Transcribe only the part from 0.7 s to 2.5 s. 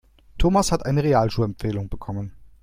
hat eine Realschulempfehlung bekommen.